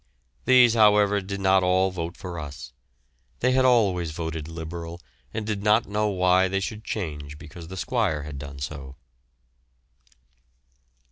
These, 0.45 0.73
however, 0.73 1.21
did 1.21 1.39
not 1.39 1.61
all 1.61 1.91
vote 1.91 2.17
for 2.17 2.39
us. 2.39 2.73
They 3.39 3.51
had 3.51 3.65
always 3.65 4.09
voted 4.09 4.47
Liberal 4.47 4.99
and 5.31 5.45
did 5.45 5.61
not 5.61 5.85
know 5.85 6.07
why 6.07 6.47
they 6.47 6.59
should 6.59 6.83
change 6.83 7.37
because 7.37 7.67
the 7.67 7.77
squire 7.77 8.23
had 8.23 8.39
done 8.39 8.57
so. 8.57 8.95